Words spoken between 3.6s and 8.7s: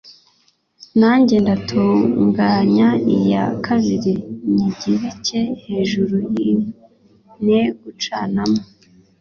kabiri nyigereke hejuru y’inkwi, ne gucanamo